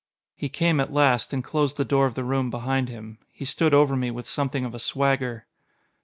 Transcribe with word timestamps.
He 0.35 0.49
came 0.49 0.79
at 0.79 0.91
last, 0.91 1.31
and 1.31 1.43
closed 1.43 1.77
the 1.77 1.85
door 1.85 2.07
of 2.07 2.15
the 2.15 2.23
room 2.23 2.49
behind 2.49 2.89
him. 2.89 3.19
He 3.31 3.45
stood 3.45 3.71
over 3.71 3.95
me 3.95 4.09
with 4.09 4.27
something 4.27 4.65
of 4.65 4.73
a 4.73 4.79
swagger. 4.79 5.45